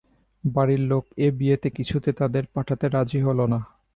বাড়ির 0.43 0.81
লোক 0.81 1.03
এ-বিয়েতে 1.19 1.67
কিছুতে 1.69 2.09
তাদের 2.13 2.43
পাঠাতে 2.53 2.85
রাজি 2.89 3.19
হল 3.21 3.39
না। 3.45 3.59